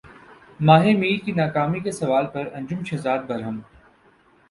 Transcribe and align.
ماہ 0.59 0.85
میر 1.01 1.19
کی 1.25 1.31
ناکامی 1.31 1.79
کے 1.79 1.91
سوال 1.91 2.25
پر 2.33 2.49
انجم 2.53 2.83
شہزاد 2.89 3.19
برہم 3.27 3.59